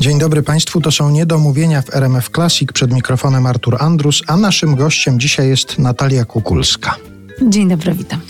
Dzień 0.00 0.18
dobry 0.18 0.42
Państwu, 0.42 0.80
to 0.80 0.90
są 0.90 1.10
Niedomówienia 1.10 1.82
w 1.82 1.94
RMF 1.94 2.30
Classic. 2.30 2.72
Przed 2.72 2.92
mikrofonem 2.92 3.46
Artur 3.46 3.76
Andrus, 3.80 4.22
a 4.26 4.36
naszym 4.36 4.76
gościem 4.76 5.20
dzisiaj 5.20 5.48
jest 5.48 5.78
Natalia 5.78 6.24
Kukulska. 6.24 6.96
Dzień 7.42 7.68
dobry, 7.68 7.94
witam. 7.94 8.20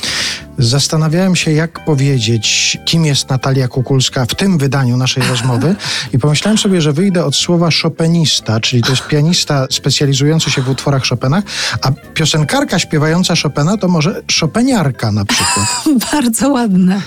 Zastanawiałem 0.58 1.36
się, 1.36 1.52
jak 1.52 1.84
powiedzieć, 1.84 2.78
kim 2.84 3.04
jest 3.04 3.30
Natalia 3.30 3.68
Kukulska 3.68 4.26
w 4.26 4.34
tym 4.34 4.58
wydaniu 4.58 4.96
naszej 4.96 5.22
rozmowy 5.30 5.76
i 6.12 6.18
pomyślałem 6.18 6.58
sobie, 6.58 6.80
że 6.80 6.92
wyjdę 6.92 7.24
od 7.24 7.36
słowa 7.36 7.68
chopinista, 7.82 8.60
czyli 8.60 8.82
to 8.82 8.90
jest 8.90 9.06
pianista 9.06 9.66
specjalizujący 9.70 10.50
się 10.50 10.62
w 10.62 10.68
utworach 10.68 11.02
Chopina, 11.08 11.42
a 11.82 11.90
piosenkarka 12.14 12.78
śpiewająca 12.78 13.34
Chopina 13.42 13.76
to 13.76 13.88
może 13.88 14.22
chopiniarka 14.40 15.12
na 15.12 15.24
przykład. 15.24 15.66
bardzo 16.12 16.48
ładne, 16.48 17.02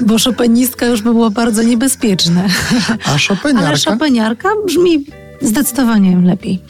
bo 0.00 0.18
chopinistka 0.18 0.86
już 0.86 1.02
by 1.02 1.12
było 1.12 1.30
bardzo 1.30 1.62
niebezpieczne. 1.62 2.48
A 3.04 3.18
chopiniarka? 3.28 3.68
Ale 3.68 3.78
chopiniarka 3.98 4.48
brzmi 4.66 5.04
zdecydowanie 5.42 6.16
lepiej. 6.16 6.62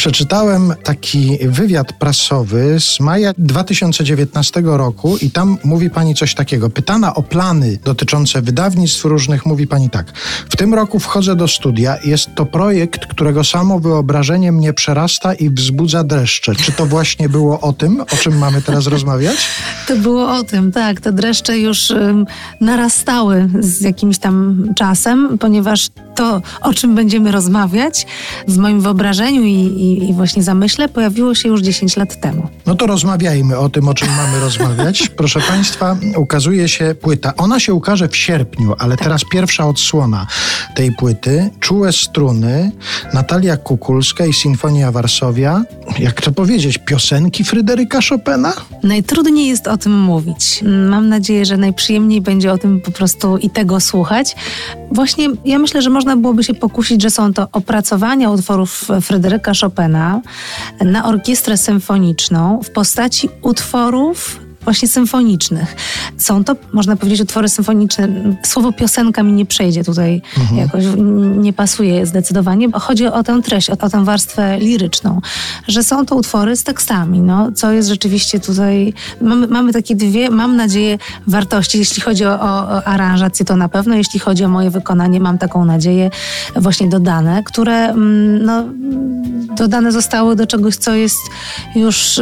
Przeczytałem 0.00 0.74
taki 0.82 1.38
wywiad 1.42 1.92
prasowy 1.92 2.76
z 2.80 3.00
maja 3.00 3.32
2019 3.38 4.62
roku 4.64 5.16
i 5.16 5.30
tam 5.30 5.58
mówi 5.64 5.90
pani 5.90 6.14
coś 6.14 6.34
takiego. 6.34 6.70
Pytana 6.70 7.14
o 7.14 7.22
plany 7.22 7.78
dotyczące 7.84 8.42
wydawnictw 8.42 9.04
różnych, 9.04 9.46
mówi 9.46 9.66
pani 9.66 9.90
tak. 9.90 10.12
W 10.50 10.56
tym 10.56 10.74
roku 10.74 10.98
wchodzę 10.98 11.36
do 11.36 11.48
studia. 11.48 11.96
Jest 12.04 12.34
to 12.34 12.46
projekt, 12.46 13.06
którego 13.06 13.44
samo 13.44 13.80
wyobrażenie 13.80 14.52
mnie 14.52 14.72
przerasta 14.72 15.34
i 15.34 15.50
wzbudza 15.50 16.04
dreszcze. 16.04 16.54
Czy 16.54 16.72
to 16.72 16.86
właśnie 16.86 17.28
było 17.28 17.60
o 17.60 17.72
tym, 17.72 18.00
o 18.00 18.16
czym 18.16 18.38
mamy 18.38 18.62
teraz 18.62 18.86
rozmawiać? 18.94 19.36
To 19.88 19.96
było 19.96 20.36
o 20.36 20.42
tym, 20.42 20.72
tak. 20.72 21.00
Te 21.00 21.12
dreszcze 21.12 21.58
już 21.58 21.90
um, 21.90 22.26
narastały 22.60 23.48
z 23.60 23.80
jakimś 23.80 24.18
tam 24.18 24.64
czasem, 24.76 25.38
ponieważ 25.38 25.88
to, 26.20 26.42
o 26.60 26.74
czym 26.74 26.94
będziemy 26.94 27.32
rozmawiać, 27.32 28.06
w 28.48 28.56
moim 28.56 28.80
wyobrażeniu 28.80 29.44
i, 29.44 29.54
i, 29.54 30.10
i, 30.10 30.14
właśnie 30.14 30.42
zamyśle 30.42 30.88
pojawiło 30.88 31.34
się 31.34 31.48
już 31.48 31.60
10 31.60 31.96
lat 31.96 32.20
temu. 32.20 32.48
No 32.66 32.74
to 32.74 32.86
rozmawiajmy 32.86 33.58
o 33.58 33.68
tym, 33.68 33.88
o 33.88 33.94
czym 33.94 34.08
mamy 34.16 34.40
rozmawiać. 34.46 35.08
Proszę 35.08 35.40
Państwa, 35.40 35.96
ukazuje 36.16 36.68
się 36.68 36.94
płyta. 36.94 37.32
Ona 37.36 37.60
się 37.60 37.74
ukaże 37.74 38.08
w 38.08 38.16
sierpniu, 38.16 38.74
ale 38.78 38.96
tak. 38.96 39.04
teraz 39.04 39.22
pierwsza 39.32 39.66
odsłona 39.66 40.26
tej 40.74 40.92
płyty. 40.92 41.50
Czułe 41.60 41.92
struny, 41.92 42.72
Natalia 43.14 43.56
Kukulska 43.56 44.26
i 44.26 44.32
Sinfonia 44.32 44.92
Warszawia. 44.92 45.62
Jak 45.98 46.20
to 46.20 46.32
powiedzieć? 46.32 46.78
Piosenki 46.78 47.44
Fryderyka 47.44 47.98
Chopina? 48.08 48.52
Najtrudniej 48.82 49.48
jest 49.48 49.66
o 49.66 49.76
tym 49.76 50.00
mówić. 50.00 50.60
Mam 50.90 51.08
nadzieję, 51.08 51.44
że 51.44 51.56
najprzyjemniej 51.56 52.20
będzie 52.20 52.52
o 52.52 52.58
tym 52.58 52.80
po 52.80 52.90
prostu 52.90 53.36
i 53.38 53.50
tego 53.50 53.80
słuchać. 53.80 54.36
Właśnie 54.92 55.28
ja 55.44 55.58
myślę, 55.58 55.82
że 55.82 55.90
można 55.90 56.16
byłoby 56.16 56.44
się 56.44 56.54
pokusić, 56.54 57.02
że 57.02 57.10
są 57.10 57.32
to 57.32 57.48
opracowania 57.52 58.30
utworów 58.30 58.88
Fryderyka 59.00 59.52
Chopina 59.60 60.20
na 60.80 61.04
orkiestrę 61.04 61.56
symfoniczną 61.56 62.60
w 62.64 62.70
postaci 62.70 63.28
utworów 63.42 64.40
właśnie 64.64 64.88
symfonicznych. 64.88 65.76
Są 66.16 66.44
to, 66.44 66.56
można 66.72 66.96
powiedzieć, 66.96 67.20
utwory 67.20 67.48
symfoniczne. 67.48 68.08
Słowo 68.46 68.72
piosenka 68.72 69.22
mi 69.22 69.32
nie 69.32 69.46
przejdzie 69.46 69.84
tutaj 69.84 70.22
mhm. 70.38 70.58
jakoś, 70.58 70.84
nie 71.36 71.52
pasuje 71.52 72.06
zdecydowanie. 72.06 72.68
Chodzi 72.72 73.06
o 73.06 73.22
tę 73.22 73.42
treść, 73.42 73.70
o, 73.70 73.72
o 73.72 73.90
tę 73.90 74.04
warstwę 74.04 74.58
liryczną, 74.58 75.20
że 75.68 75.82
są 75.82 76.06
to 76.06 76.16
utwory 76.16 76.56
z 76.56 76.64
tekstami, 76.64 77.20
no, 77.20 77.52
co 77.52 77.72
jest 77.72 77.88
rzeczywiście 77.88 78.40
tutaj, 78.40 78.92
mamy, 79.20 79.46
mamy 79.46 79.72
takie 79.72 79.96
dwie, 79.96 80.30
mam 80.30 80.56
nadzieję, 80.56 80.98
wartości. 81.26 81.78
Jeśli 81.78 82.02
chodzi 82.02 82.24
o, 82.24 82.40
o 82.40 82.84
aranżację, 82.84 83.46
to 83.46 83.56
na 83.56 83.68
pewno, 83.68 83.94
jeśli 83.94 84.20
chodzi 84.20 84.44
o 84.44 84.48
moje 84.48 84.70
wykonanie, 84.70 85.20
mam 85.20 85.38
taką 85.38 85.64
nadzieję 85.64 86.10
właśnie 86.56 86.88
dodane, 86.88 87.42
które 87.42 87.88
mm, 87.88 88.44
no, 88.44 88.64
dodane 89.56 89.92
zostały 89.92 90.36
do 90.36 90.46
czegoś, 90.46 90.76
co 90.76 90.94
jest 90.94 91.20
już... 91.74 92.20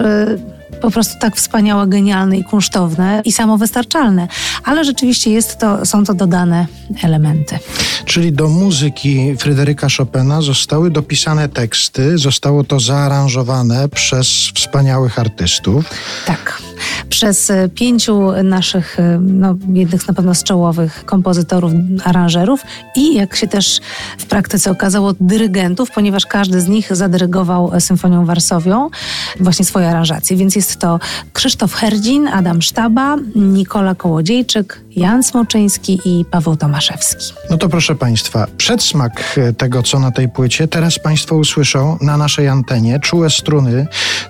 Po 0.80 0.90
prostu 0.90 1.18
tak 1.20 1.36
wspaniałe, 1.36 1.86
genialne 1.86 2.38
i 2.38 2.44
kunsztowne 2.44 3.22
i 3.24 3.32
samowystarczalne. 3.32 4.28
Ale 4.64 4.84
rzeczywiście 4.84 5.30
jest 5.30 5.58
to, 5.58 5.86
są 5.86 6.04
to 6.04 6.14
dodane 6.14 6.66
elementy. 7.02 7.58
Czyli 8.04 8.32
do 8.32 8.48
muzyki 8.48 9.36
Fryderyka 9.38 9.86
Chopina 9.96 10.42
zostały 10.42 10.90
dopisane 10.90 11.48
teksty, 11.48 12.18
zostało 12.18 12.64
to 12.64 12.80
zaaranżowane 12.80 13.88
przez 13.88 14.28
wspaniałych 14.54 15.18
artystów. 15.18 15.84
Tak 16.26 16.67
przez 17.08 17.50
e, 17.50 17.68
pięciu 17.68 18.32
naszych, 18.44 19.00
e, 19.00 19.18
no, 19.22 19.56
jednych 19.72 20.08
na 20.08 20.14
pewno 20.14 20.34
z 20.34 20.42
czołowych 20.42 21.04
kompozytorów, 21.04 21.72
aranżerów 22.04 22.62
i 22.96 23.14
jak 23.14 23.36
się 23.36 23.46
też 23.46 23.80
w 24.18 24.26
praktyce 24.26 24.70
okazało, 24.70 25.14
dyrygentów, 25.20 25.90
ponieważ 25.90 26.26
każdy 26.26 26.60
z 26.60 26.68
nich 26.68 26.96
zadyrygował 26.96 27.80
Symfonią 27.80 28.26
Warsowią 28.26 28.90
właśnie 29.40 29.64
swoje 29.64 29.88
aranżacje. 29.88 30.36
Więc 30.36 30.56
jest 30.56 30.76
to 30.76 31.00
Krzysztof 31.32 31.74
Herdzin, 31.74 32.28
Adam 32.28 32.62
Sztaba, 32.62 33.16
Nikola 33.34 33.94
Kołodziejczyk, 33.94 34.80
Jan 34.98 35.22
Smoczyński 35.22 36.00
i 36.04 36.24
Paweł 36.24 36.56
Tomaszewski. 36.56 37.34
No 37.50 37.58
to 37.58 37.68
proszę 37.68 37.94
Państwa, 37.94 38.46
przedsmak 38.56 39.38
e, 39.38 39.52
tego, 39.52 39.82
co 39.82 39.98
na 39.98 40.10
tej 40.10 40.28
płycie, 40.28 40.68
teraz 40.68 40.98
Państwo 40.98 41.36
usłyszą 41.36 41.98
na 42.00 42.16
naszej 42.16 42.48
antenie. 42.48 43.00
Czułe 43.00 43.30
struny 43.30 43.86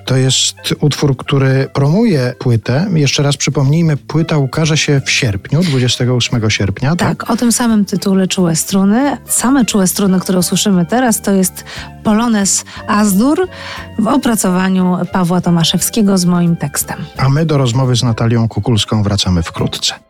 to 0.07 0.17
jest 0.17 0.57
utwór, 0.81 1.17
który 1.17 1.69
promuje 1.73 2.35
płytę. 2.39 2.87
Jeszcze 2.95 3.23
raz 3.23 3.37
przypomnijmy, 3.37 3.97
płyta 3.97 4.39
ukaże 4.39 4.77
się 4.77 5.01
w 5.05 5.11
sierpniu, 5.11 5.63
28 5.63 6.51
sierpnia. 6.51 6.97
Tak, 6.97 7.19
tak? 7.19 7.31
o 7.31 7.37
tym 7.37 7.53
samym 7.53 7.85
tytule 7.85 8.29
Czułe 8.29 8.57
struny. 8.57 9.17
Same 9.27 9.65
Czułe 9.65 9.87
struny, 9.87 10.21
które 10.21 10.39
usłyszymy 10.39 10.87
teraz, 10.87 11.23
to 11.23 11.33
jest 11.33 11.65
Polones 12.05 12.65
Azdur 12.87 13.49
w 13.99 14.07
opracowaniu 14.07 14.99
Pawła 15.13 15.41
Tomaszewskiego 15.41 16.19
z 16.19 16.25
moim 16.25 16.57
tekstem. 16.57 16.99
A 17.17 17.29
my 17.29 17.47
do 17.47 17.59
rozmowy 17.59 17.97
z 17.97 18.03
Natalią 18.03 18.49
Kukulską 18.49 19.03
wracamy 19.03 19.43
wkrótce. 19.43 20.08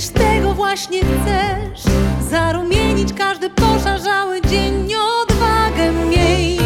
Przecież 0.00 0.22
tego 0.22 0.54
właśnie 0.54 1.00
chcesz. 1.00 1.94
Zarumienić 2.30 3.12
każdy 3.12 3.50
poszarzały 3.50 4.40
dzień 4.42 4.94
Odwagę 5.22 5.92
miej. 5.92 6.58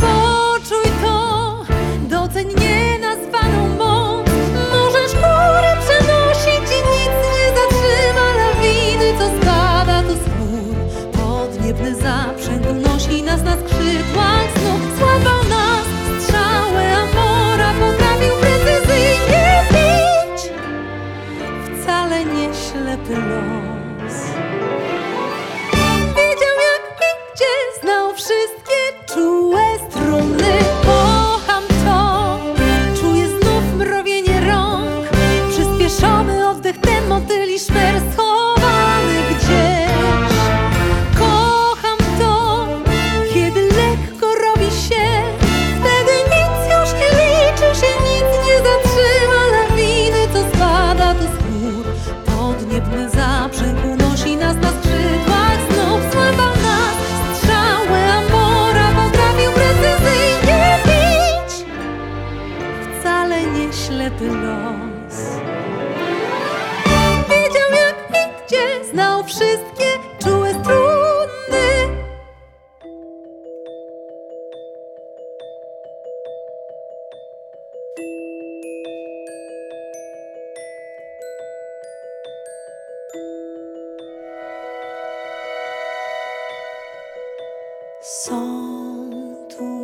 Poczuj 0.00 0.92
to 1.02 1.56
Doceń 2.02 2.48
nienazwaną 2.48 3.68
moc. 3.78 4.26
Możesz 4.72 5.12
góry 5.12 5.70
przenosić 5.80 6.70
I 6.70 6.80
nic 6.92 7.14
nie 7.34 7.46
zatrzyma. 7.56 8.26
Lawiny 8.36 9.18
Co 9.18 9.42
spada 9.42 10.02
to 10.02 10.14
spór. 10.14 11.22
Podniebny 11.22 11.94
zaprzęg 11.94 12.62
unosi 12.70 13.22
nas 13.22 13.42
na 13.42 13.52
skrzydłach 13.52 14.46
znów. 14.58 14.98
Sława 14.98 15.31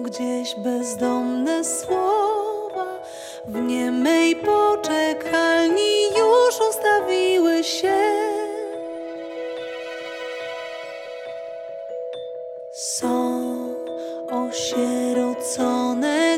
gdzieś 0.09 0.55
bezdomne 0.55 1.65
słowa 1.65 3.03
w 3.45 3.61
niemej 3.61 4.37
poczekalni 4.37 6.03
już 6.19 6.61
ustawiły 6.71 7.65
się. 7.65 7.99
Są 12.73 13.43
osierocone 14.31 15.59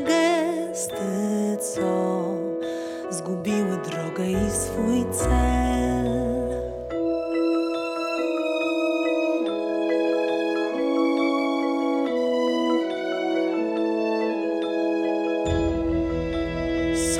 gesty, 0.00 1.56
co 1.74 2.24
zgubiły 3.10 3.78
drogę 3.84 4.30
i 4.30 4.50
swój 4.50 5.04
cel. 5.12 5.79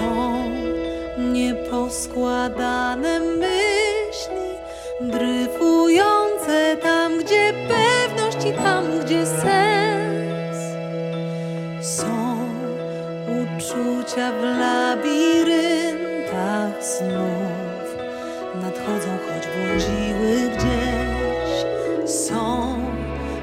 Są 0.01 0.45
nieposkładane 1.19 3.21
myśli, 3.21 4.49
dryfujące 5.01 6.77
tam, 6.83 7.19
gdzie 7.19 7.53
pewność 7.69 8.47
i 8.47 8.53
tam, 8.53 8.85
gdzie 9.05 9.27
sens. 9.27 10.59
Są 11.97 12.37
uczucia 13.43 14.33
w 14.33 14.43
labiryntach 14.43 16.85
snów, 16.85 17.97
nadchodzą, 18.63 19.11
choć 19.27 19.45
błądziły 19.57 20.51
gdzieś. 20.57 21.55
Są 22.11 22.75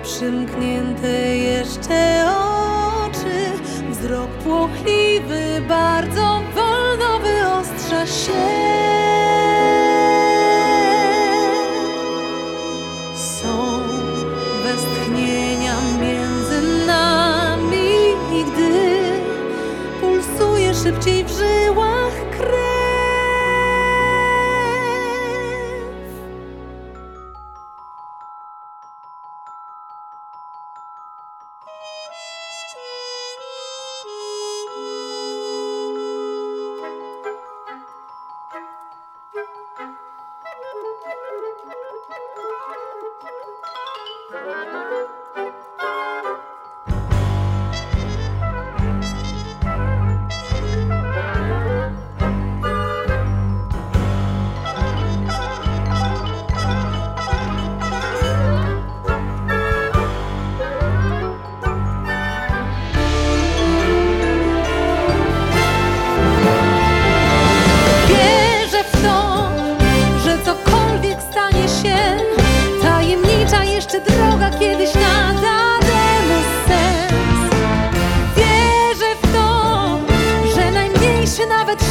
przymknięte 0.03 1.37
jeszcze 1.37 2.16
szybciej 21.37 21.71
w 21.71 21.96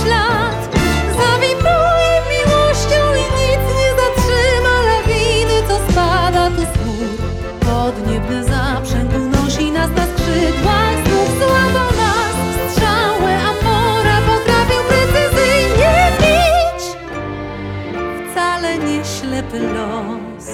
ślad 0.07 0.61
Zawibruje 1.21 2.15
miłością 2.33 3.01
i 3.23 3.25
nic 3.39 3.63
nie 3.79 3.91
zatrzyma 4.01 4.75
lawiny, 4.91 5.57
co 5.69 5.93
spada 5.93 6.51
tu 6.51 6.63
z 6.63 6.75
gór 6.85 7.09
Podniebny 7.61 8.45
zaprzęg 8.45 9.11
unosi 9.15 9.73
nas 9.73 9.91
na 9.91 10.07
skrzydłach 10.07 10.97
Znów 11.07 11.39
złapał 11.39 11.91
nas 12.03 12.35
strzałę, 12.73 13.39
a 13.49 13.53
pora 13.65 14.19
potrafił 14.27 14.83
precyzyjnie 14.89 16.13
bić. 16.21 16.83
Wcale 18.31 18.79
nie 18.79 19.05
ślepy 19.05 19.61
los. 19.61 20.47